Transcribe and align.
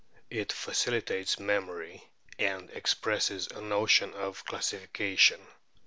It 0.31 0.51
facilitates 0.51 1.39
memory, 1.39 2.09
and 2.39 2.71
expresses 2.71 3.45
a 3.51 3.61
notion 3.61 4.15
of 4.15 4.43
classi 4.47 4.87
fication. 4.89 5.41